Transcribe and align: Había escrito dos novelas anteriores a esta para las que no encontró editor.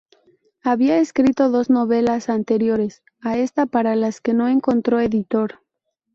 Había 0.63 0.97
escrito 0.97 1.51
dos 1.51 1.69
novelas 1.69 2.27
anteriores 2.29 3.03
a 3.21 3.37
esta 3.37 3.67
para 3.67 3.95
las 3.95 4.19
que 4.19 4.33
no 4.33 4.47
encontró 4.47 4.99
editor. 4.99 5.59